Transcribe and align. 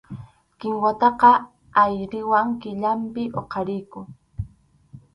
Kinwataqa 0.59 1.29
ayriway 1.81 2.49
killapim 2.61 3.31
huqariyku. 3.35 3.99